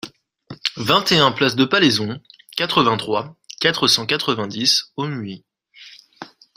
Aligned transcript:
vingt 0.77 1.11
et 1.11 1.19
un 1.19 1.31
place 1.31 1.55
de 1.55 1.63
Palayson, 1.63 2.19
quatre-vingt-trois, 2.57 3.37
quatre 3.59 3.87
cent 3.87 4.07
quatre-vingt-dix 4.07 4.93
au 4.97 5.05
Muy 5.05 5.45